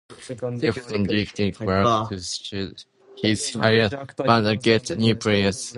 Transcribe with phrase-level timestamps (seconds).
[0.59, 2.85] Geffen directed Clarke to shed
[3.17, 5.69] his hired band and get new players.